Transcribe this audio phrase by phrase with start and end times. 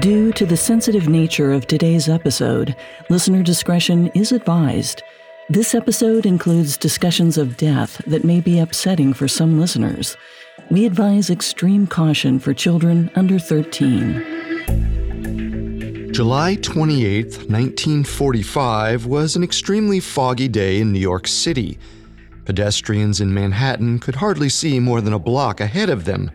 [0.00, 2.74] Due to the sensitive nature of today's episode,
[3.10, 5.02] listener discretion is advised.
[5.50, 10.16] This episode includes discussions of death that may be upsetting for some listeners.
[10.70, 14.24] We advise extreme caution for children under 13.
[16.12, 21.78] July 28, 1945, was an extremely foggy day in New York City.
[22.46, 26.30] Pedestrians in Manhattan could hardly see more than a block ahead of them.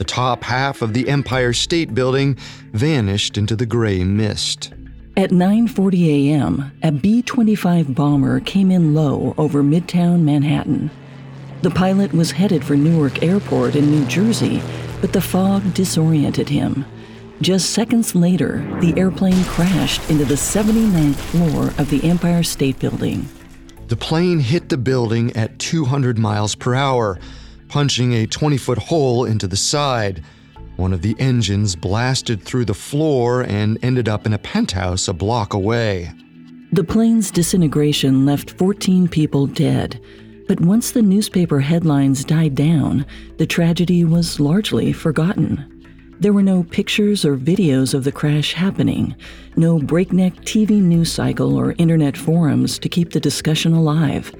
[0.00, 2.38] The top half of the Empire State Building
[2.72, 4.72] vanished into the gray mist.
[5.14, 10.90] At 9:40 a.m., a B-25 bomber came in low over Midtown Manhattan.
[11.60, 14.62] The pilot was headed for Newark Airport in New Jersey,
[15.02, 16.86] but the fog disoriented him.
[17.42, 23.28] Just seconds later, the airplane crashed into the 79th floor of the Empire State Building.
[23.88, 27.18] The plane hit the building at 200 miles per hour,
[27.70, 30.24] punching a 20 foot hole into the side.
[30.76, 35.12] One of the engines blasted through the floor and ended up in a penthouse a
[35.12, 36.10] block away.
[36.72, 40.00] The plane's disintegration left 14 people dead,
[40.48, 43.06] but once the newspaper headlines died down,
[43.38, 45.66] the tragedy was largely forgotten.
[46.18, 49.14] There were no pictures or videos of the crash happening,
[49.56, 54.34] no breakneck TV news cycle or internet forums to keep the discussion alive.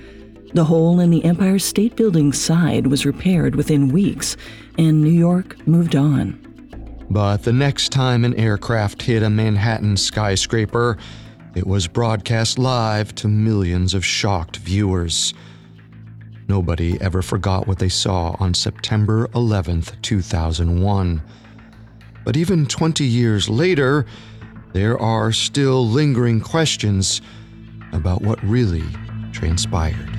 [0.53, 4.37] The hole in the Empire State Building's side was repaired within weeks,
[4.77, 6.39] and New York moved on.
[7.09, 10.99] But the next time an aircraft hit a Manhattan skyscraper,
[11.55, 15.35] it was broadcast live to millions of shocked viewers.
[16.49, 21.23] Nobody ever forgot what they saw on September 11th, 2001.
[22.25, 24.05] But even 20 years later,
[24.73, 27.21] there are still lingering questions
[27.93, 28.85] about what really
[29.33, 30.10] transpired.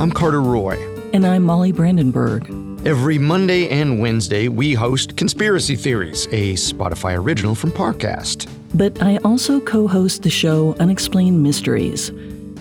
[0.00, 0.76] I'm Carter Roy.
[1.12, 2.44] And I'm Molly Brandenburg.
[2.86, 8.48] Every Monday and Wednesday, we host Conspiracy Theories, a Spotify original from Parcast.
[8.74, 12.12] But I also co host the show Unexplained Mysteries.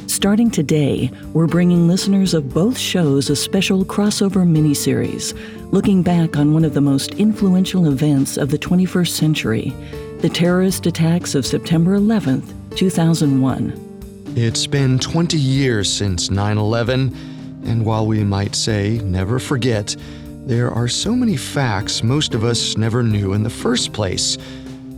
[0.08, 5.38] Starting today, we're bringing listeners of both shows a special crossover miniseries
[5.72, 9.76] looking back on one of the most influential events of the 21st century
[10.22, 13.87] the terrorist attacks of September 11th, 2001.
[14.40, 19.96] It's been 20 years since 9 11 and while we might say never forget,
[20.46, 24.38] there are so many facts most of us never knew in the first place.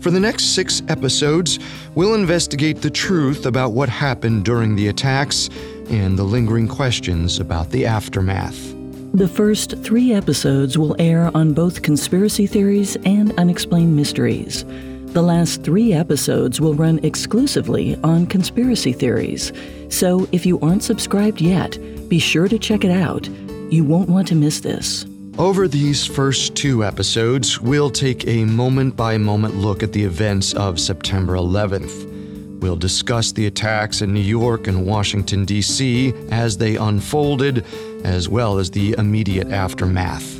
[0.02, 1.58] For the next six episodes,
[1.96, 5.50] we'll investigate the truth about what happened during the attacks
[5.90, 8.76] and the lingering questions about the aftermath.
[9.14, 14.66] The first three episodes will air on both conspiracy theories and unexplained mysteries.
[15.14, 19.52] The last three episodes will run exclusively on conspiracy theories.
[19.90, 23.28] So if you aren't subscribed yet, be sure to check it out.
[23.72, 25.08] You won't want to miss this.
[25.40, 30.54] Over these first two episodes, we'll take a moment by moment look at the events
[30.54, 32.60] of September 11th.
[32.60, 36.14] We'll discuss the attacks in New York and Washington, D.C.
[36.30, 37.66] as they unfolded,
[38.04, 40.39] as well as the immediate aftermath.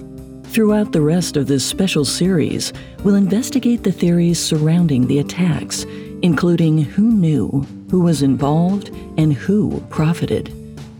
[0.50, 2.74] Throughout the rest of this special series,
[3.04, 5.84] we'll investigate the theories surrounding the attacks,
[6.24, 10.52] including who knew, who was involved, and who profited.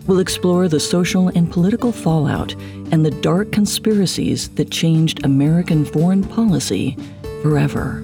[0.06, 2.54] We'll explore the social and political fallout
[2.92, 6.96] and the dark conspiracies that changed American foreign policy
[7.42, 8.04] forever.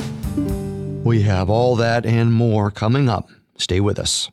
[1.03, 3.29] We have all that and more coming up.
[3.59, 4.31] Stay with us.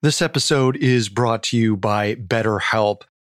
[0.00, 3.02] This episode is brought to you by BetterHelp.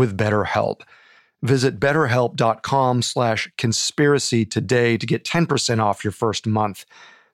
[0.00, 0.80] with BetterHelp.
[1.42, 6.86] Visit betterhelp.com slash conspiracy today to get 10% off your first month.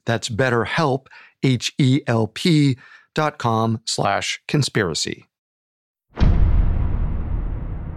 [0.04, 1.06] That's betterhelp,
[1.44, 2.76] H-E-L-P
[3.14, 5.28] dot com slash conspiracy.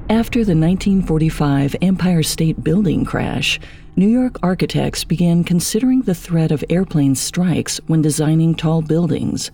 [0.07, 3.59] After the 1945 Empire State Building crash,
[3.95, 9.49] New York architects began considering the threat of airplane strikes when designing tall buildings.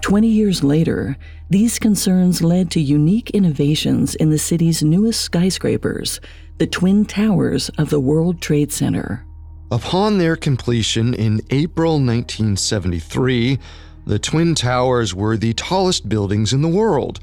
[0.00, 1.16] Twenty years later,
[1.50, 6.20] these concerns led to unique innovations in the city's newest skyscrapers,
[6.58, 9.26] the Twin Towers of the World Trade Center.
[9.72, 13.58] Upon their completion in April 1973,
[14.06, 17.18] the Twin Towers were the tallest buildings in the world.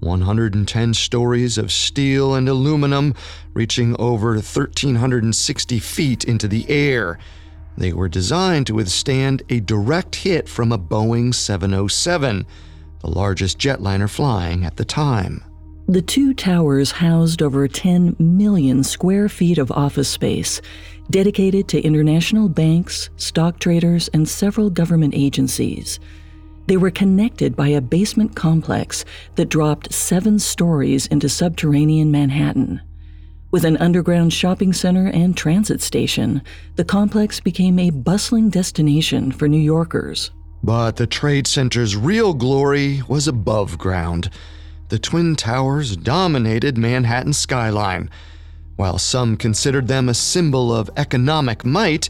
[0.00, 3.14] 110 stories of steel and aluminum,
[3.54, 7.16] reaching over 1,360 feet into the air.
[7.78, 12.44] They were designed to withstand a direct hit from a Boeing 707,
[13.02, 15.44] the largest jetliner flying at the time.
[15.88, 20.62] The two towers housed over 10 million square feet of office space,
[21.10, 25.98] dedicated to international banks, stock traders, and several government agencies.
[26.66, 29.04] They were connected by a basement complex
[29.34, 32.80] that dropped seven stories into subterranean Manhattan.
[33.50, 36.42] With an underground shopping center and transit station,
[36.76, 40.30] the complex became a bustling destination for New Yorkers.
[40.62, 44.30] But the Trade Center's real glory was above ground.
[44.90, 48.10] The Twin Towers dominated Manhattan's skyline.
[48.76, 52.08] While some considered them a symbol of economic might,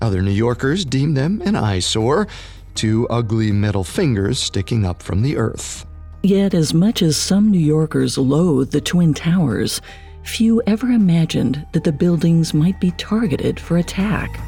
[0.00, 2.28] other New Yorkers deemed them an eyesore,
[2.74, 5.84] two ugly metal fingers sticking up from the earth.
[6.22, 9.80] Yet, as much as some New Yorkers loathed the Twin Towers,
[10.22, 14.38] few ever imagined that the buildings might be targeted for attack.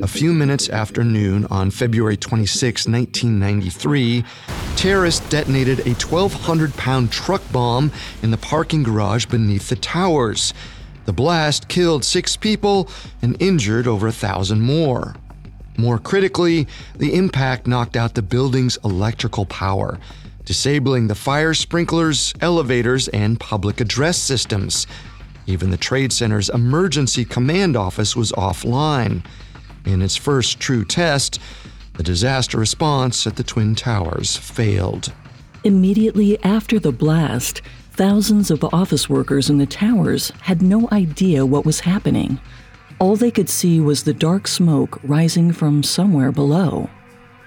[0.00, 4.24] A few minutes after noon on February 26, 1993,
[4.76, 10.54] terrorists detonated a 1,200 pound truck bomb in the parking garage beneath the towers.
[11.04, 12.88] The blast killed six people
[13.20, 15.14] and injured over a thousand more.
[15.76, 16.66] More critically,
[16.96, 19.98] the impact knocked out the building's electrical power,
[20.44, 24.86] disabling the fire sprinklers, elevators, and public address systems.
[25.48, 29.24] Even the Trade Center's emergency command office was offline.
[29.86, 31.40] In its first true test,
[31.94, 35.10] the disaster response at the Twin Towers failed.
[35.64, 37.62] Immediately after the blast,
[37.92, 42.38] thousands of office workers in the towers had no idea what was happening.
[42.98, 46.90] All they could see was the dark smoke rising from somewhere below.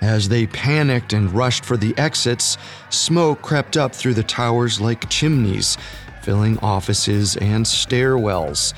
[0.01, 2.57] As they panicked and rushed for the exits,
[2.89, 5.77] smoke crept up through the towers like chimneys,
[6.21, 8.73] filling offices and stairwells.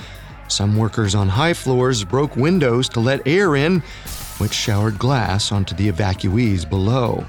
[0.48, 3.82] Some workers on high floors broke windows to let air in,
[4.38, 7.26] which showered glass onto the evacuees below.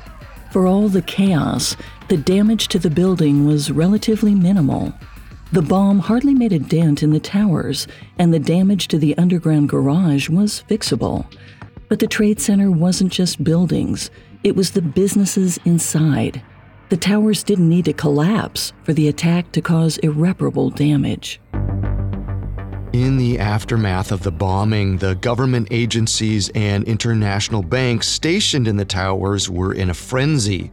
[0.51, 1.77] For all the chaos,
[2.09, 4.93] the damage to the building was relatively minimal.
[5.53, 7.87] The bomb hardly made a dent in the towers,
[8.19, 11.27] and the damage to the underground garage was fixable.
[11.89, 14.11] But the Trade Center wasn't just buildings,
[14.43, 16.43] it was the businesses inside.
[16.95, 21.41] The towers didn't need to collapse for the attack to cause irreparable damage.
[22.93, 28.85] In the aftermath of the bombing, the government agencies and international banks stationed in the
[28.85, 30.71] towers were in a frenzy.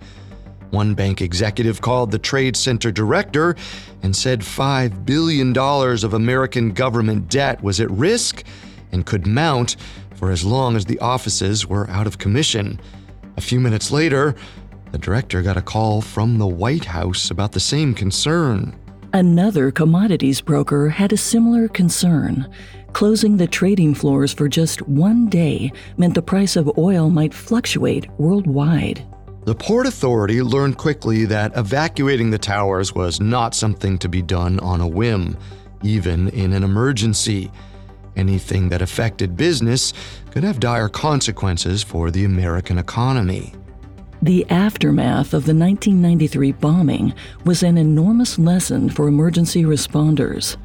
[0.69, 3.55] One bank executive called the Trade Center director
[4.03, 8.43] and said $5 billion of American government debt was at risk
[8.91, 9.75] and could mount
[10.13, 12.79] for as long as the offices were out of commission.
[13.37, 14.35] A few minutes later,
[14.91, 18.75] the director got a call from the White House about the same concern.
[19.13, 22.49] Another commodities broker had a similar concern.
[22.93, 28.09] Closing the trading floors for just one day meant the price of oil might fluctuate
[28.19, 29.05] worldwide.
[29.43, 34.59] The Port Authority learned quickly that evacuating the towers was not something to be done
[34.59, 35.37] on a whim,
[35.83, 37.51] even in an emergency.
[38.15, 39.93] Anything that affected business
[40.31, 43.55] could have dire consequences for the American economy.
[44.23, 47.13] The aftermath of the 1993 bombing
[47.43, 50.57] was an enormous lesson for emergency responders.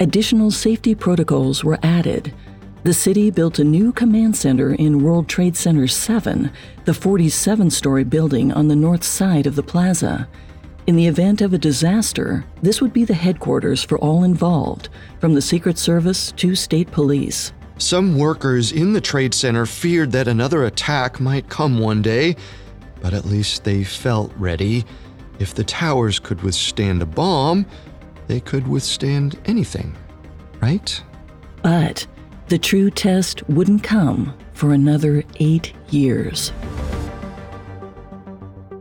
[0.00, 2.34] Additional safety protocols were added.
[2.82, 6.50] The city built a new command center in World Trade Center 7,
[6.84, 10.28] the 47 story building on the north side of the plaza.
[10.88, 14.88] In the event of a disaster, this would be the headquarters for all involved,
[15.20, 17.52] from the Secret Service to state police.
[17.78, 22.34] Some workers in the Trade Center feared that another attack might come one day,
[23.06, 24.84] but at least they felt ready.
[25.38, 27.64] If the towers could withstand a bomb,
[28.26, 29.94] they could withstand anything,
[30.60, 31.00] right?
[31.62, 32.04] But
[32.48, 36.52] the true test wouldn't come for another eight years.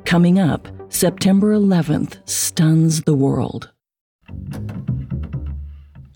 [0.06, 3.70] Coming up, September 11th stuns the world.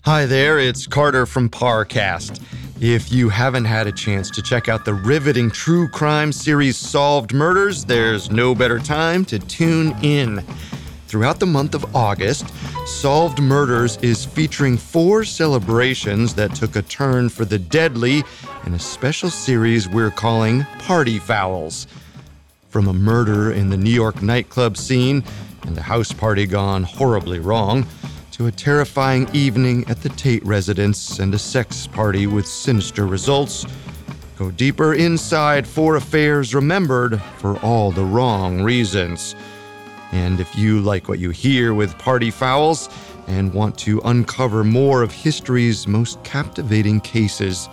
[0.04, 2.42] Hi there, it's Carter from Parcast.
[2.80, 7.34] If you haven't had a chance to check out the riveting true crime series Solved
[7.34, 10.42] Murders, there's no better time to tune in.
[11.06, 12.46] throughout the month of August,
[12.86, 18.22] Solved Murders is featuring four celebrations that took a turn for the deadly
[18.64, 21.86] in a special series we're calling Party Fouls.
[22.70, 25.22] From a murder in the New York nightclub scene
[25.64, 27.86] and a house party gone horribly wrong,
[28.40, 33.66] to a terrifying evening at the Tate residence and a sex party with sinister results.
[34.38, 39.34] Go deeper inside four affairs remembered for all the wrong reasons.
[40.12, 42.88] And if you like what you hear with Party Fouls
[43.26, 47.68] and want to uncover more of history's most captivating cases,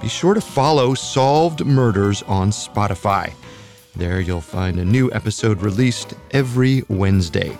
[0.00, 3.34] be sure to follow Solved Murders on Spotify.
[3.96, 7.58] There you'll find a new episode released every Wednesday.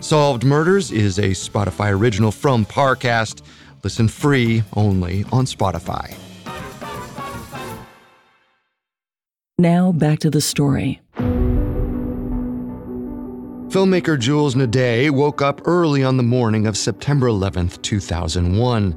[0.00, 3.42] Solved Murders is a Spotify original from Parcast.
[3.82, 6.16] Listen free only on Spotify.
[9.58, 11.00] Now back to the story.
[13.68, 18.96] Filmmaker Jules Naudet woke up early on the morning of September 11th, 2001.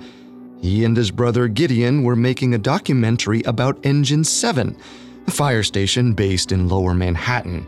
[0.61, 4.77] He and his brother Gideon were making a documentary about Engine 7,
[5.25, 7.65] a fire station based in lower Manhattan.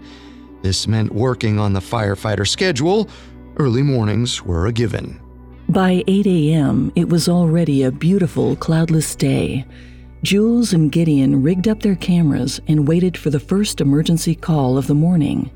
[0.64, 3.10] This meant working on the firefighter schedule.
[3.58, 5.20] Early mornings were a given.
[5.68, 9.66] By 8 a.m., it was already a beautiful, cloudless day.
[10.24, 14.88] Jules and Gideon rigged up their cameras and waited for the first emergency call of
[14.88, 15.52] the morning.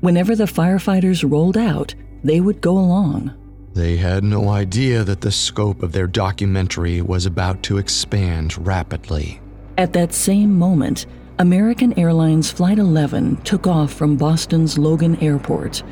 [0.00, 3.32] Whenever the firefighters rolled out, they would go along.
[3.72, 9.40] They had no idea that the scope of their documentary was about to expand rapidly.
[9.78, 11.06] At that same moment,
[11.38, 15.82] American Airlines Flight 11 took off from Boston's Logan Airport.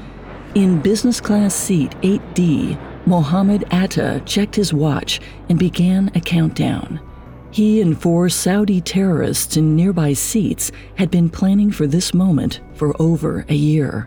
[0.55, 5.19] In business class seat 8D, Mohammed Atta checked his watch
[5.49, 7.01] and began a countdown.
[7.51, 12.95] He and four Saudi terrorists in nearby seats had been planning for this moment for
[13.01, 14.07] over a year.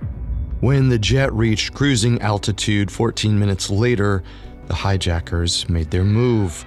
[0.61, 4.23] When the jet reached cruising altitude 14 minutes later,
[4.67, 6.63] the hijackers made their move.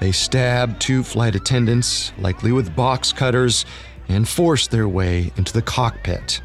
[0.00, 3.64] They stabbed two flight attendants, likely with box cutters,
[4.10, 6.42] and forced their way into the cockpit.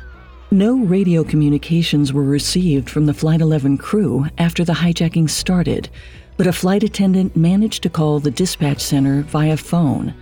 [0.51, 5.89] No radio communications were received from the Flight 11 crew after the hijacking started,
[6.37, 10.13] but a flight attendant managed to call the dispatch center via phone.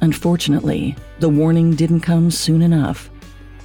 [0.00, 3.10] Unfortunately, the warning didn't come soon enough.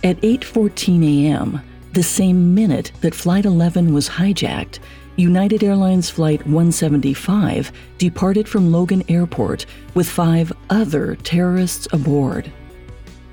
[0.04, 1.62] At 8:14 a.m.,
[1.94, 4.80] the same minute that flight 11 was hijacked,
[5.18, 12.52] United Airlines flight 175 departed from Logan Airport with 5 other terrorists aboard.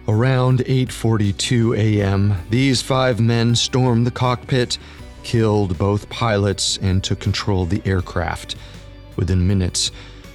[0.09, 4.79] Around 8:42 a.m., these 5 men stormed the cockpit
[5.23, 8.57] killed both pilots and took control of the aircraft.
[9.17, 9.91] Within minutes,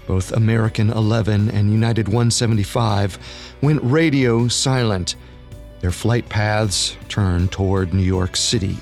[0.06, 3.18] both American 11 and United 175
[3.64, 5.16] went radio silent.
[5.80, 8.78] Their flight paths turned toward New York City.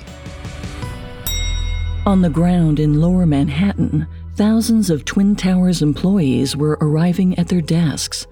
[2.06, 7.62] On the ground in lower Manhattan, thousands of Twin Towers employees were arriving at their
[7.62, 8.28] desks.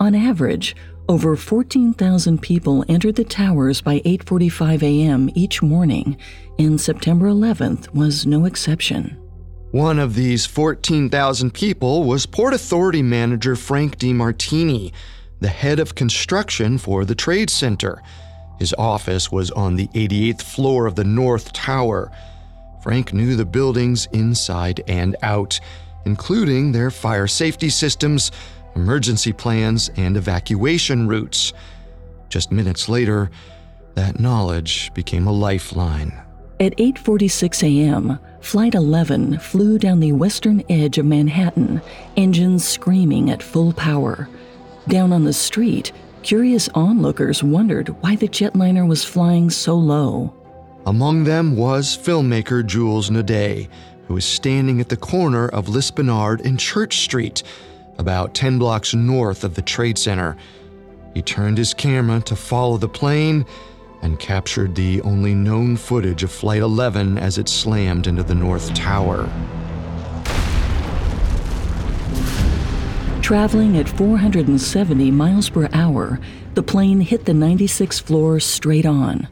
[0.00, 0.76] On average,
[1.08, 5.30] over 14,000 people entered the towers by 8:45 a.m.
[5.34, 6.16] each morning,
[6.58, 9.16] and September 11th was no exception.
[9.70, 14.92] One of these 14,000 people was Port Authority manager Frank De Martini,
[15.40, 18.00] the head of construction for the Trade Center.
[18.58, 22.12] His office was on the 88th floor of the North Tower.
[22.82, 25.58] Frank knew the buildings inside and out,
[26.04, 28.30] including their fire safety systems,
[28.74, 31.52] emergency plans, and evacuation routes.
[32.28, 33.30] Just minutes later,
[33.94, 36.12] that knowledge became a lifeline.
[36.60, 41.80] At 8:46 a.m., Flight 11 flew down the western edge of Manhattan,
[42.14, 44.28] engines screaming at full power.
[44.86, 50.34] Down on the street, curious onlookers wondered why the jetliner was flying so low.
[50.84, 53.68] Among them was filmmaker Jules Naudet,
[54.06, 57.42] who was standing at the corner of Lispenard and Church Street,
[57.98, 60.36] about 10 blocks north of the Trade Center.
[61.14, 63.46] He turned his camera to follow the plane
[64.02, 68.74] and captured the only known footage of Flight 11 as it slammed into the North
[68.74, 69.30] Tower.
[73.22, 76.20] Traveling at 470 miles per hour,
[76.52, 79.26] the plane hit the 96th floor straight on.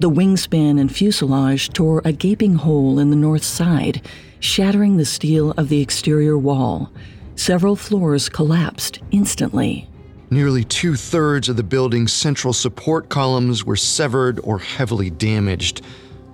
[0.00, 4.06] The wingspan and fuselage tore a gaping hole in the north side,
[4.40, 6.92] shattering the steel of the exterior wall.
[7.40, 9.88] Several floors collapsed instantly.
[10.28, 15.80] Nearly two thirds of the building's central support columns were severed or heavily damaged.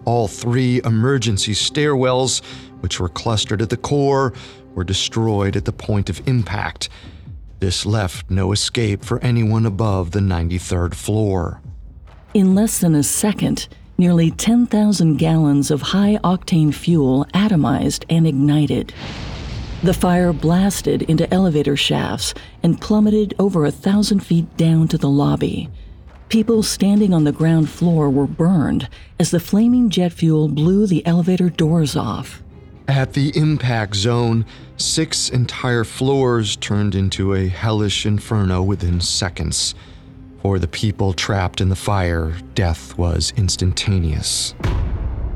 [0.04, 2.44] All three emergency stairwells,
[2.80, 4.32] which were clustered at the core,
[4.74, 6.88] were destroyed at the point of impact.
[7.60, 11.62] This left no escape for anyone above the 93rd floor.
[12.34, 18.92] In less than a second, Nearly 10,000 gallons of high octane fuel atomized and ignited.
[19.86, 25.08] The fire blasted into elevator shafts and plummeted over a thousand feet down to the
[25.08, 25.70] lobby.
[26.28, 28.88] People standing on the ground floor were burned
[29.20, 32.42] as the flaming jet fuel blew the elevator doors off.
[32.88, 34.44] At the impact zone,
[34.76, 39.76] six entire floors turned into a hellish inferno within seconds.
[40.42, 44.52] For the people trapped in the fire, death was instantaneous.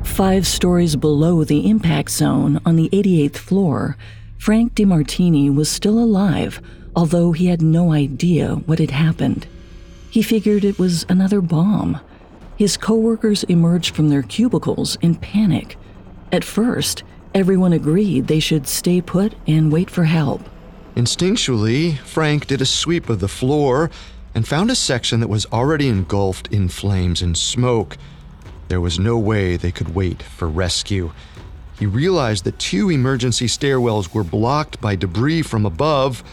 [0.03, 3.95] Five stories below the impact zone on the 88th floor,
[4.41, 6.63] Frank De Martini was still alive,
[6.95, 9.45] although he had no idea what had happened.
[10.09, 11.99] He figured it was another bomb.
[12.57, 15.77] His coworkers emerged from their cubicles in panic.
[16.31, 17.03] At first,
[17.35, 20.41] everyone agreed they should stay put and wait for help.
[20.95, 23.91] Instinctually, Frank did a sweep of the floor
[24.33, 27.95] and found a section that was already engulfed in flames and smoke.
[28.69, 31.11] There was no way they could wait for rescue.
[31.81, 36.23] He realized that two emergency stairwells were blocked by debris from above,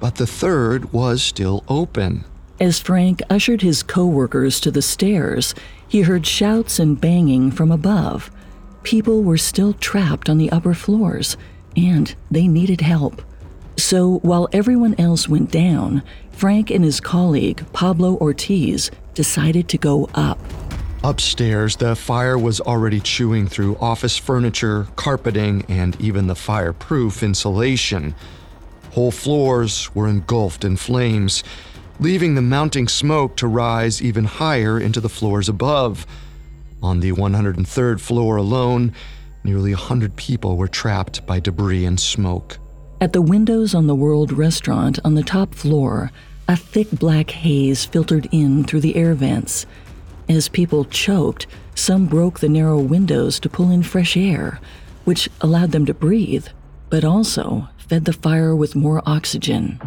[0.00, 2.24] but the third was still open.
[2.58, 5.54] As Frank ushered his coworkers to the stairs,
[5.86, 8.32] he heard shouts and banging from above.
[8.82, 11.36] People were still trapped on the upper floors,
[11.76, 13.22] and they needed help.
[13.76, 20.10] So while everyone else went down, Frank and his colleague, Pablo Ortiz, decided to go
[20.14, 20.40] up.
[21.02, 28.14] Upstairs, the fire was already chewing through office furniture, carpeting, and even the fireproof insulation.
[28.92, 31.42] Whole floors were engulfed in flames,
[32.00, 36.06] leaving the mounting smoke to rise even higher into the floors above.
[36.82, 38.92] On the 103rd floor alone,
[39.42, 42.58] nearly 100 people were trapped by debris and smoke.
[43.00, 46.10] At the windows on the World Restaurant on the top floor,
[46.46, 49.64] a thick black haze filtered in through the air vents.
[50.30, 54.60] As people choked, some broke the narrow windows to pull in fresh air,
[55.02, 56.46] which allowed them to breathe,
[56.88, 59.80] but also fed the fire with more oxygen.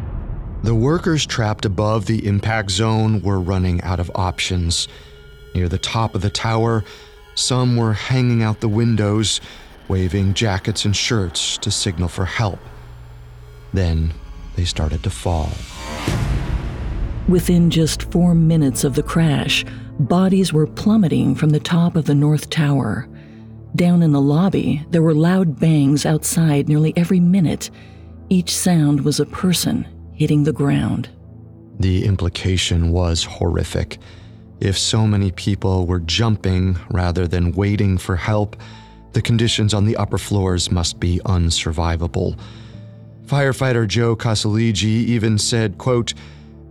[0.61, 4.89] The workers trapped above the impact zone were running out of options.
[5.55, 6.83] Near the top of the tower,
[7.35, 9.39] some were hanging out the windows,
[9.87, 12.59] waving jackets and shirts to signal for help.
[13.71, 14.13] Then
[14.57, 15.51] they started to fall.
[17.29, 19.63] Within just four minutes of the crash,
[19.99, 23.07] bodies were plummeting from the top of the North Tower.
[23.75, 27.69] Down in the lobby, there were loud bangs outside nearly every minute.
[28.29, 31.09] Each sound was a person hitting the ground.
[31.79, 33.97] The implication was horrific.
[34.59, 38.55] If so many people were jumping rather than waiting for help,
[39.13, 42.37] the conditions on the upper floors must be unsurvivable.
[43.25, 46.13] Firefighter Joe Casaliggi even said, quote,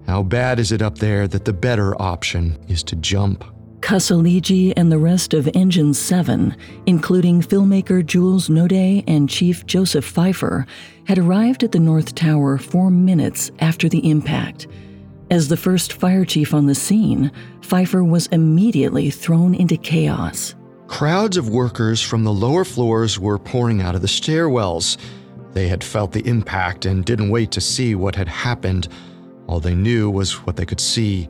[0.06, 3.44] How bad is it up there that the better option is to jump?
[3.80, 10.66] Casaliggi and the rest of Engine 7, including filmmaker Jules Naudet and Chief Joseph Pfeiffer,
[11.06, 14.68] had arrived at the North Tower four minutes after the impact.
[15.32, 20.54] As the first fire chief on the scene, Pfeiffer was immediately thrown into chaos.
[20.86, 24.96] Crowds of workers from the lower floors were pouring out of the stairwells.
[25.54, 28.88] They had felt the impact and didn't wait to see what had happened.
[29.52, 31.28] All they knew was what they could see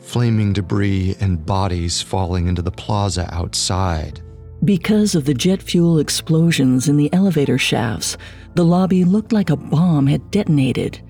[0.00, 4.20] flaming debris and bodies falling into the plaza outside.
[4.64, 8.16] Because of the jet fuel explosions in the elevator shafts,
[8.56, 11.00] the lobby looked like a bomb had detonated.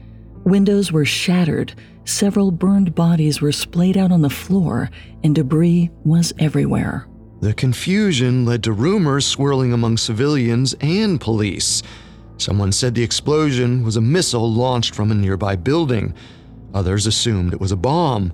[0.44, 1.72] Windows were shattered,
[2.04, 4.90] several burned bodies were splayed out on the floor,
[5.24, 7.08] and debris was everywhere.
[7.40, 11.82] The confusion led to rumors swirling among civilians and police.
[12.36, 16.12] Someone said the explosion was a missile launched from a nearby building.
[16.74, 18.32] Others assumed it was a bomb.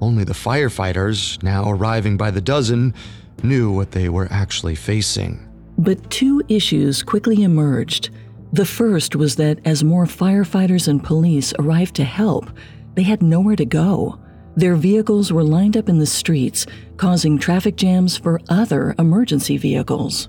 [0.00, 2.94] Only the firefighters, now arriving by the dozen,
[3.42, 5.48] knew what they were actually facing.
[5.78, 8.10] But two issues quickly emerged.
[8.52, 12.50] The first was that as more firefighters and police arrived to help,
[12.94, 14.20] they had nowhere to go.
[14.56, 16.64] Their vehicles were lined up in the streets,
[16.96, 20.28] causing traffic jams for other emergency vehicles.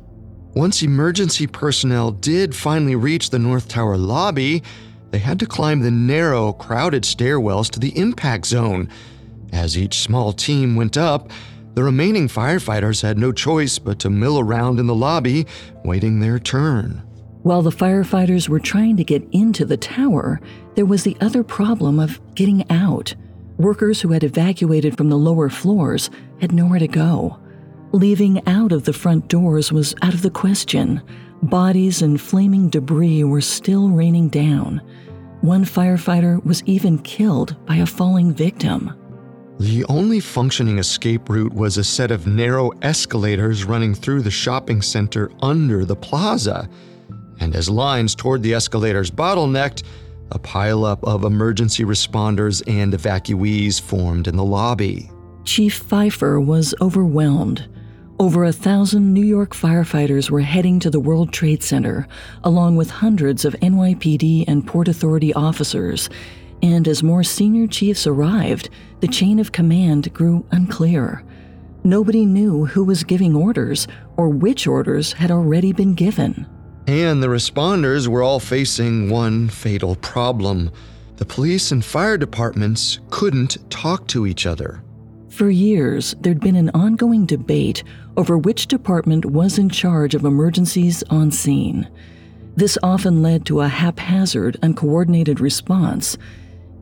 [0.55, 4.63] Once emergency personnel did finally reach the North Tower lobby,
[5.11, 8.89] they had to climb the narrow, crowded stairwells to the impact zone.
[9.53, 11.31] As each small team went up,
[11.75, 15.45] the remaining firefighters had no choice but to mill around in the lobby,
[15.83, 17.01] waiting their turn.
[17.43, 20.41] While the firefighters were trying to get into the tower,
[20.75, 23.13] there was the other problem of getting out.
[23.57, 26.09] Workers who had evacuated from the lower floors
[26.41, 27.37] had nowhere to go.
[27.91, 31.01] Leaving out of the front doors was out of the question.
[31.43, 34.81] Bodies and flaming debris were still raining down.
[35.45, 38.95] One firefighter was even killed by a falling victim.
[39.59, 44.81] The only functioning escape route was a set of narrow escalators running through the shopping
[44.81, 46.67] center under the plaza.
[47.39, 49.83] And as lines toward the escalators bottlenecked,
[50.31, 55.11] a pileup of emergency responders and evacuees formed in the lobby.
[55.43, 57.69] Chief Pfeiffer was overwhelmed.
[58.17, 62.07] Over a thousand New York firefighters were heading to the World Trade Center,
[62.45, 66.09] along with hundreds of NYPD and Port Authority officers,
[66.63, 68.69] and as more senior chiefs arrived,
[69.01, 71.25] the chain of command grew unclear.
[71.83, 76.47] Nobody knew who was giving orders or which orders had already been given.
[76.87, 80.71] And the responders were all facing one fatal problem
[81.17, 84.83] the police and fire departments couldn't talk to each other.
[85.35, 87.83] For years, there'd been an ongoing debate
[88.17, 91.87] over which department was in charge of emergencies on scene.
[92.55, 96.17] This often led to a haphazard, uncoordinated response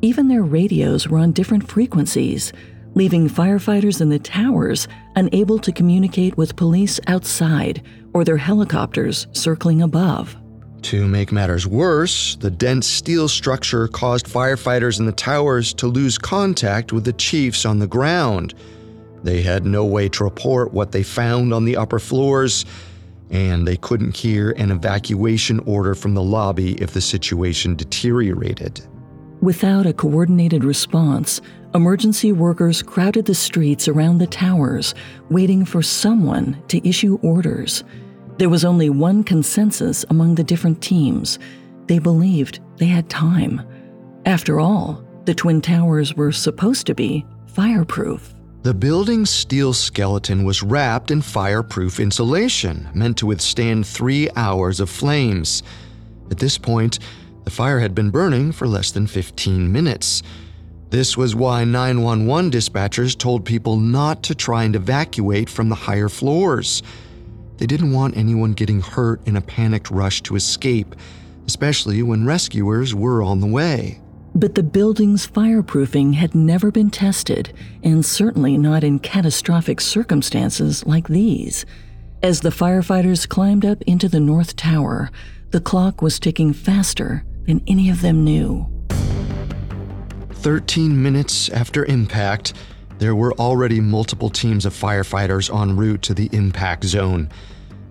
[0.04, 2.52] even their radios were on different frequencies,
[2.94, 7.82] leaving firefighters in the towers unable to communicate with police outside
[8.14, 10.36] or their helicopters circling above.
[10.82, 16.18] To make matters worse, the dense steel structure caused firefighters in the towers to lose
[16.18, 18.54] contact with the chiefs on the ground.
[19.24, 22.66] They had no way to report what they found on the upper floors,
[23.30, 28.86] and they couldn't hear an evacuation order from the lobby if the situation deteriorated.
[29.42, 31.42] Without a coordinated response,
[31.74, 34.94] emergency workers crowded the streets around the towers,
[35.30, 37.84] waiting for someone to issue orders.
[38.38, 41.40] There was only one consensus among the different teams.
[41.88, 43.62] They believed they had time.
[44.26, 48.34] After all, the Twin Towers were supposed to be fireproof.
[48.64, 54.90] The building's steel skeleton was wrapped in fireproof insulation, meant to withstand three hours of
[54.90, 55.64] flames.
[56.32, 57.00] At this point,
[57.44, 60.24] the fire had been burning for less than 15 minutes.
[60.92, 66.08] This was why 911 dispatchers told people not to try and evacuate from the higher
[66.08, 66.84] floors.
[67.58, 70.96] They didn't want anyone getting hurt in a panicked rush to escape,
[71.48, 74.00] especially when rescuers were on the way.
[74.44, 81.08] But the building's fireproofing had never been tested, and certainly not in catastrophic circumstances like
[81.08, 81.66] these.
[82.22, 85.12] As the firefighters climbed up into the North Tower,
[85.52, 88.68] the clock was ticking faster than any of them knew.
[90.32, 92.52] 13 minutes after impact,
[92.98, 97.30] there were already multiple teams of firefighters en route to the impact zone.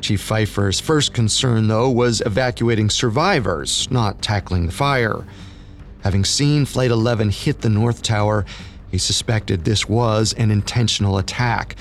[0.03, 5.25] Chief Pfeiffer's first concern, though, was evacuating survivors, not tackling the fire.
[6.03, 8.45] Having seen Flight 11 hit the North Tower,
[8.91, 11.77] he suspected this was an intentional attack.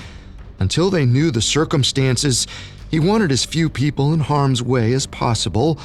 [0.60, 2.47] Until they knew the circumstances,
[2.89, 5.79] he wanted as few people in harm's way as possible,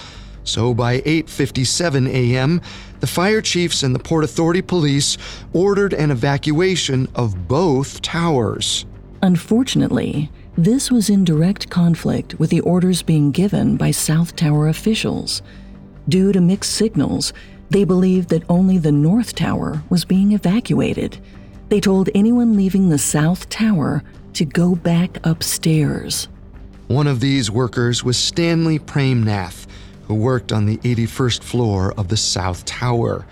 [0.44, 2.61] so by 8:57 a.m.,
[3.01, 5.16] the fire chiefs and the Port Authority police
[5.53, 8.87] ordered an evacuation of both towers.
[9.22, 15.42] Unfortunately, this was in direct conflict with the orders being given by South Tower officials.
[16.09, 17.33] Due to mixed signals,
[17.70, 21.18] they believed that only the North Tower was being evacuated.
[21.68, 24.02] They told anyone leaving the South Tower
[24.35, 26.29] to go back upstairs.
[26.87, 29.66] One of these workers was Stanley Praimnath,
[30.07, 33.26] who worked on the 81st floor of the South Tower.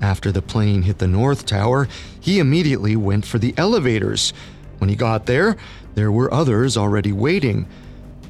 [0.00, 1.88] After the plane hit the North Tower,
[2.20, 4.32] he immediately went for the elevators.
[4.78, 5.56] When he got there,
[5.94, 7.66] there were others already waiting.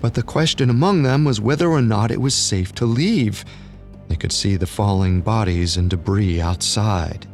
[0.01, 3.45] But the question among them was whether or not it was safe to leave.
[4.09, 7.27] They could see the falling bodies and debris outside.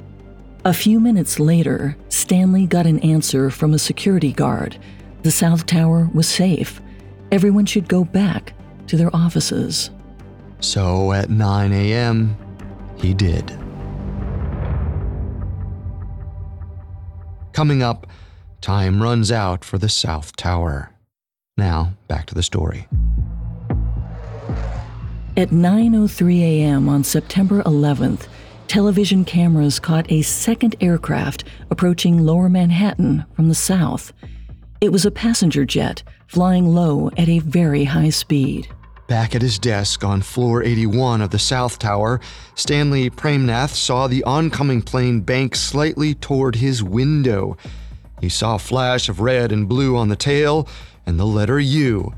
[0.64, 4.78] A few minutes later, Stanley got an answer from a security guard.
[5.22, 6.80] The South Tower was safe.
[7.30, 8.54] Everyone should go back
[8.86, 9.90] to their offices.
[10.60, 12.36] So at 9 a.m.,
[12.96, 13.48] he did.
[17.52, 18.06] Coming up,
[18.60, 20.90] time runs out for the South Tower.
[21.56, 22.88] Now, back to the story.
[25.34, 26.90] At 9:03 a.m.
[26.90, 28.26] on September 11th,
[28.68, 34.12] television cameras caught a second aircraft approaching Lower Manhattan from the south.
[34.82, 38.68] It was a passenger jet flying low at a very high speed.
[39.08, 42.20] Back at his desk on floor 81 of the South Tower,
[42.54, 47.56] Stanley Praimnath saw the oncoming plane bank slightly toward his window.
[48.20, 50.68] He saw a flash of red and blue on the tail
[51.06, 52.12] and the letter U,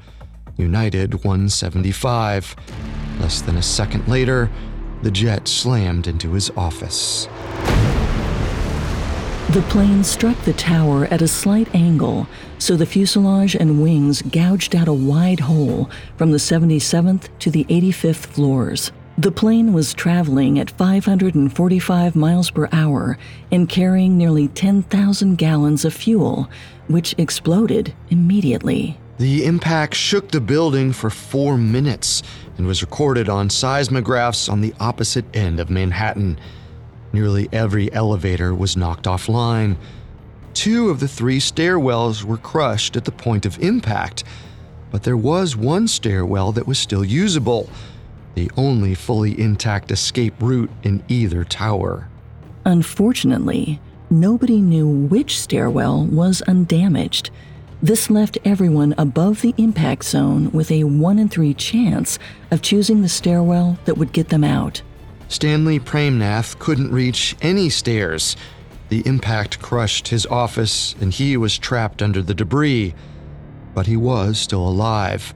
[0.56, 2.56] United 175.
[3.20, 4.50] Less than a second later,
[5.02, 7.28] the jet slammed into his office.
[9.50, 12.26] The plane struck the tower at a slight angle,
[12.58, 17.64] so the fuselage and wings gouged out a wide hole from the 77th to the
[17.64, 18.90] 85th floors.
[19.16, 23.16] The plane was traveling at 545 miles per hour
[23.52, 26.50] and carrying nearly 10,000 gallons of fuel,
[26.88, 28.98] which exploded immediately.
[29.18, 32.24] The impact shook the building for four minutes
[32.56, 36.38] and was recorded on seismographs on the opposite end of Manhattan.
[37.12, 39.76] Nearly every elevator was knocked offline.
[40.52, 44.24] Two of the three stairwells were crushed at the point of impact,
[44.90, 47.68] but there was one stairwell that was still usable
[48.34, 52.08] the only fully intact escape route in either tower.
[52.64, 57.30] Unfortunately, nobody knew which stairwell was undamaged.
[57.84, 62.18] This left everyone above the impact zone with a 1 in 3 chance
[62.50, 64.80] of choosing the stairwell that would get them out.
[65.28, 68.38] Stanley Praimnath couldn't reach any stairs.
[68.88, 72.94] The impact crushed his office and he was trapped under the debris.
[73.74, 75.34] But he was still alive.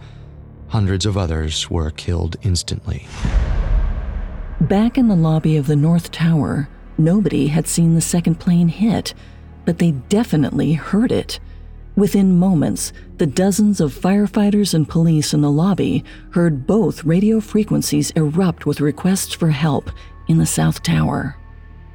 [0.69, 3.07] Hundreds of others were killed instantly.
[4.59, 9.13] Back in the lobby of the North Tower, nobody had seen the second plane hit,
[9.67, 11.41] but they definitely heard it.
[11.99, 18.13] Within moments, the dozens of firefighters and police in the lobby heard both radio frequencies
[18.13, 19.91] erupt with requests for help
[20.29, 21.37] in the South Tower.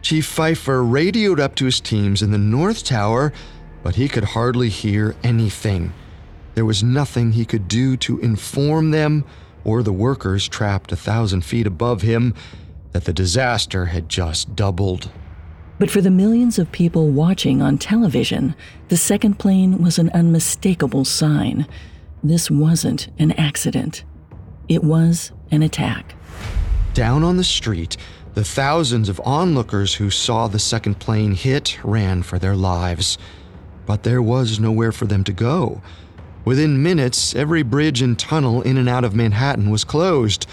[0.01, 3.31] Chief Pfeiffer radioed up to his teams in the North Tower,
[3.81, 5.93] but he could hardly hear anything.
[6.55, 9.23] There was nothing he could do to inform them
[9.63, 12.33] or the workers trapped a thousand feet above him
[12.91, 15.09] that the disaster had just doubled.
[15.83, 18.55] But for the millions of people watching on television,
[18.87, 21.67] the second plane was an unmistakable sign.
[22.23, 24.05] This wasn't an accident,
[24.69, 26.15] it was an attack.
[26.93, 27.97] Down on the street,
[28.33, 33.17] the thousands of onlookers who saw the second plane hit ran for their lives.
[33.85, 35.81] But there was nowhere for them to go.
[36.45, 40.47] Within minutes, every bridge and tunnel in and out of Manhattan was closed.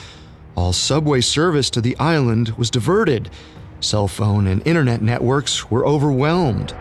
[0.57, 3.31] All subway service to the island was diverted.
[3.81, 6.75] Cell phone and internet networks were overwhelmed.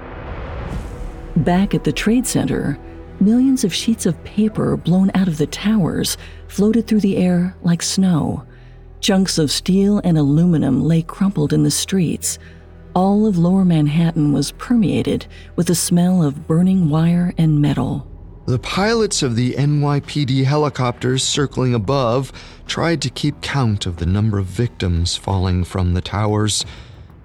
[1.36, 2.78] Back at the Trade Center,
[3.20, 7.82] millions of sheets of paper blown out of the towers floated through the air like
[7.82, 8.46] snow.
[9.00, 12.38] Chunks of steel and aluminum lay crumpled in the streets.
[12.96, 18.06] All of lower Manhattan was permeated with the smell of burning wire and metal.
[18.46, 22.34] The pilots of the NYPD helicopters circling above
[22.66, 26.66] tried to keep count of the number of victims falling from the towers,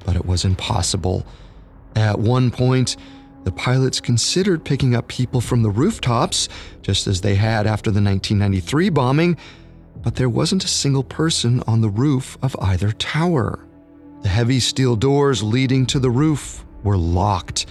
[0.05, 1.27] but it was impossible.
[1.97, 2.97] At one point,
[3.45, 6.49] the pilots considered picking up people from the rooftops,
[6.83, 9.37] just as they had after the 1993 bombing,
[10.03, 13.67] but there wasn't a single person on the roof of either tower.
[14.23, 17.67] The heavy steel doors leading to the roof were locked,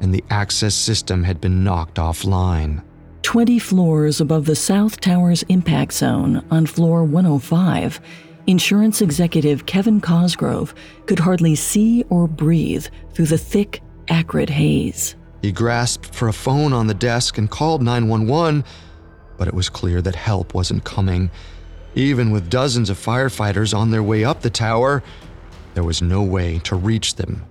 [0.00, 2.82] and the access system had been knocked offline.
[3.22, 8.00] 20 floors above the South Tower's impact zone on floor 105,
[8.46, 10.74] insurance executive Kevin Cosgrove
[11.06, 15.16] could hardly see or breathe through the thick, acrid haze.
[15.42, 18.64] He grasped for a phone on the desk and called 911,
[19.36, 21.30] but it was clear that help wasn't coming.
[21.94, 25.02] Even with dozens of firefighters on their way up the tower,
[25.74, 27.44] there was no way to reach them.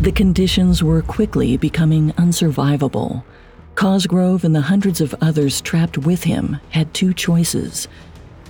[0.00, 3.24] The conditions were quickly becoming unsurvivable.
[3.74, 7.88] Cosgrove and the hundreds of others trapped with him had two choices.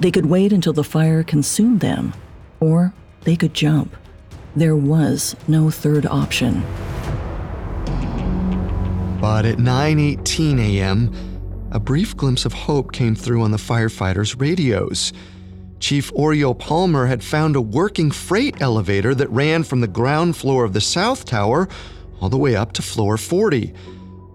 [0.01, 2.15] They could wait until the fire consumed them,
[2.59, 3.95] or they could jump.
[4.57, 6.63] There was no third option.
[9.21, 11.13] But at 9:18 a.m.,
[11.71, 15.13] a brief glimpse of hope came through on the firefighters' radios.
[15.79, 20.65] Chief Orio Palmer had found a working freight elevator that ran from the ground floor
[20.65, 21.69] of the South Tower
[22.21, 23.73] all the way up to floor 40.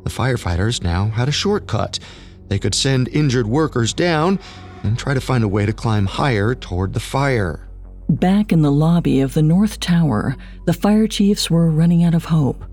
[0.04, 2.00] The firefighters now had a shortcut.
[2.48, 4.40] They could send injured workers down
[4.86, 7.68] and try to find a way to climb higher toward the fire.
[8.08, 12.26] Back in the lobby of the North Tower, the fire chiefs were running out of
[12.26, 12.64] hope.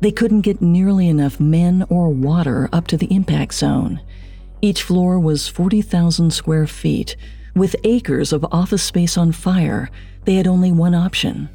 [0.00, 4.00] They couldn't get nearly enough men or water up to the impact zone.
[4.60, 7.16] Each floor was 40,000 square feet.
[7.54, 9.90] With acres of office space on fire,
[10.24, 11.48] they had only one option.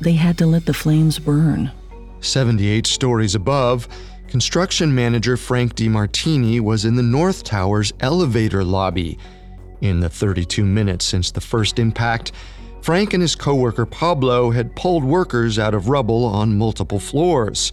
[0.00, 1.72] They had to let the flames burn.
[2.20, 3.88] 78 stories above,
[4.28, 9.18] Construction manager Frank De Martini was in the North Tower's elevator lobby.
[9.80, 12.32] In the 32 minutes since the first impact,
[12.80, 17.72] Frank and his coworker Pablo had pulled workers out of rubble on multiple floors.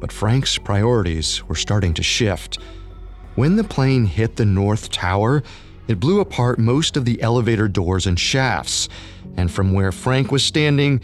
[0.00, 2.58] But Frank's priorities were starting to shift.
[3.34, 5.42] When the plane hit the North Tower,
[5.88, 8.88] it blew apart most of the elevator doors and shafts,
[9.36, 11.00] and from where Frank was standing,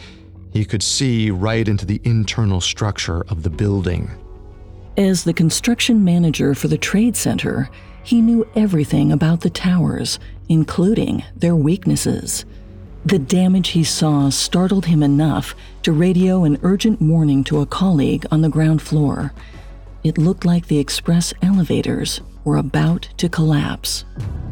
[0.53, 4.11] he could see right into the internal structure of the building.
[4.96, 7.68] As the construction manager for the Trade Center,
[8.02, 12.44] he knew everything about the towers, including their weaknesses.
[13.04, 18.26] The damage he saw startled him enough to radio an urgent warning to a colleague
[18.30, 19.32] on the ground floor.
[20.04, 24.04] It looked like the express elevators were about to collapse.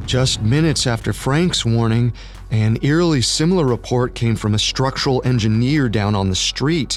[0.07, 2.13] Just minutes after Frank's warning,
[2.51, 6.97] an eerily similar report came from a structural engineer down on the street.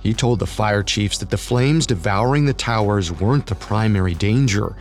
[0.00, 4.76] He told the fire chiefs that the flames devouring the towers weren't the primary danger.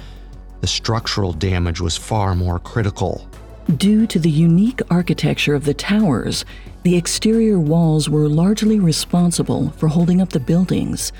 [0.64, 3.28] The structural damage was far more critical.
[3.76, 6.46] Due to the unique architecture of the towers,
[6.84, 11.12] the exterior walls were largely responsible for holding up the buildings.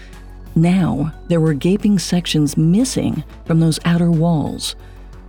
[0.56, 4.78] Now, there were gaping sections missing from those outer walls.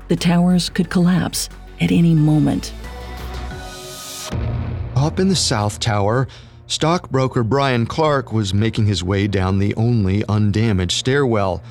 [0.06, 1.48] The towers could collapse
[1.80, 2.72] at any moment.
[4.94, 6.28] Up in the South Tower,
[6.68, 11.64] stockbroker Brian Clark was making his way down the only undamaged stairwell.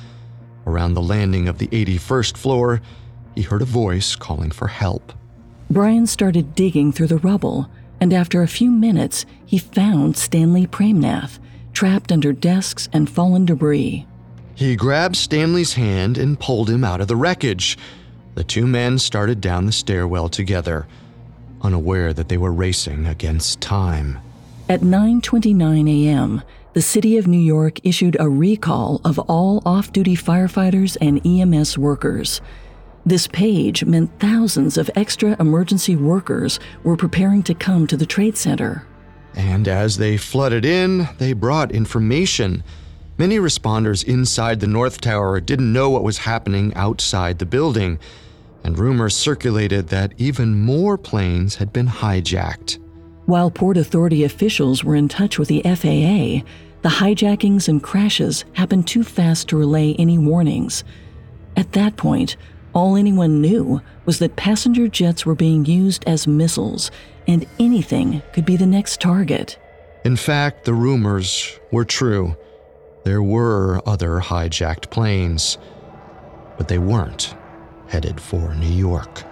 [0.66, 2.80] Around the landing of the 81st floor,
[3.34, 5.12] he heard a voice calling for help.
[5.70, 7.68] Brian started digging through the rubble,
[8.00, 11.38] and after a few minutes, he found Stanley Praimnath,
[11.72, 14.06] trapped under desks and fallen debris.
[14.54, 17.76] He grabbed Stanley's hand and pulled him out of the wreckage.
[18.34, 20.86] The two men started down the stairwell together,
[21.62, 24.18] unaware that they were racing against time.
[24.68, 26.42] At 9:29 a.m.,
[26.74, 32.40] the city of New York issued a recall of all off-duty firefighters and EMS workers.
[33.06, 38.36] This page meant thousands of extra emergency workers were preparing to come to the Trade
[38.36, 38.86] Center.
[39.34, 42.64] And as they flooded in, they brought information.
[43.18, 48.00] Many responders inside the North Tower didn't know what was happening outside the building,
[48.64, 52.78] and rumors circulated that even more planes had been hijacked.
[53.26, 56.46] While Port Authority officials were in touch with the FAA,
[56.82, 60.84] the hijackings and crashes happened too fast to relay any warnings.
[61.56, 62.36] At that point,
[62.74, 66.90] all anyone knew was that passenger jets were being used as missiles,
[67.26, 69.58] and anything could be the next target.
[70.04, 72.36] In fact, the rumors were true.
[73.04, 75.56] There were other hijacked planes,
[76.58, 77.34] but they weren't
[77.88, 79.22] headed for New York.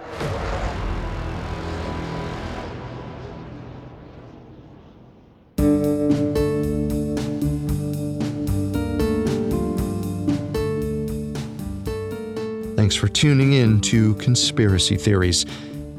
[12.83, 15.45] Thanks for tuning in to Conspiracy Theories.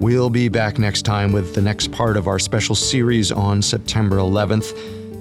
[0.00, 4.16] We'll be back next time with the next part of our special series on September
[4.18, 4.76] 11th.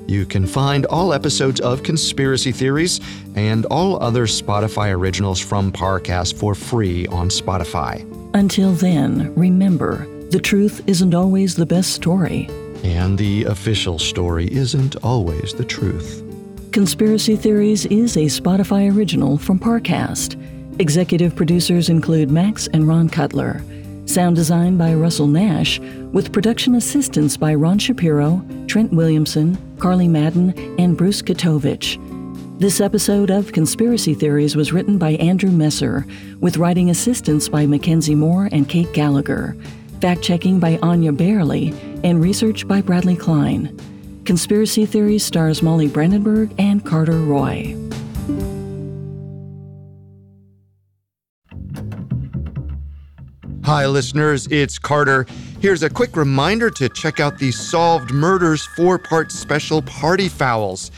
[0.09, 2.99] You can find all episodes of Conspiracy Theories
[3.35, 8.03] and all other Spotify originals from Parcast for free on Spotify.
[8.33, 12.49] Until then, remember the truth isn't always the best story.
[12.83, 16.23] And the official story isn't always the truth.
[16.73, 20.42] Conspiracy Theories is a Spotify original from Parcast.
[20.79, 23.61] Executive producers include Max and Ron Cutler.
[24.05, 25.79] Sound design by Russell Nash,
[26.11, 31.99] with production assistance by Ron Shapiro, Trent Williamson, Carly Madden, and Bruce Katovich.
[32.59, 36.07] This episode of Conspiracy Theories was written by Andrew Messer,
[36.39, 39.55] with writing assistance by Mackenzie Moore and Kate Gallagher,
[40.01, 41.71] fact checking by Anya Barely,
[42.03, 43.77] and research by Bradley Klein.
[44.25, 47.82] Conspiracy Theories stars Molly Brandenburg and Carter Roy.
[53.73, 55.25] Hi, listeners, it's Carter.
[55.59, 60.91] Here's a quick reminder to check out the Solved Murders four part special Party Fouls.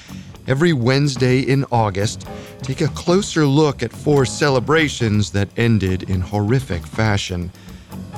[0.45, 2.27] Every Wednesday in August,
[2.63, 7.49] take a closer look at four celebrations that ended in horrific fashion.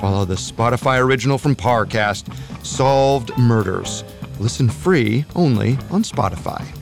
[0.02, 2.26] Follow the Spotify original from Parcast,
[2.66, 4.04] Solved Murders.
[4.40, 6.77] Listen free only on Spotify.